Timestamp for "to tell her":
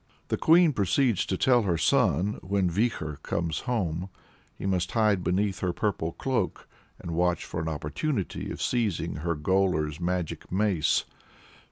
1.27-1.77